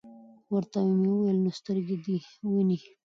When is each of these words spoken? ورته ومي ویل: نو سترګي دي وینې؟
ورته 0.53 0.77
ومي 0.81 1.11
ویل: 1.15 1.37
نو 1.43 1.51
سترګي 1.59 1.97
دي 2.03 2.17
وینې؟ 2.51 2.77